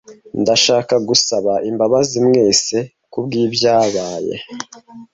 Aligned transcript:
Ndashaka 0.41 0.93
gusaba 1.09 1.53
imbabazi 1.69 2.17
mwese 2.27 2.77
kubwibyabaye. 3.11 4.35